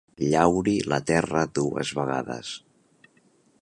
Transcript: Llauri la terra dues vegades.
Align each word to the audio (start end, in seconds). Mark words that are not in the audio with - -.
Llauri 0.29 0.73
la 0.93 0.99
terra 1.11 1.45
dues 1.59 1.95
vegades. 2.01 2.55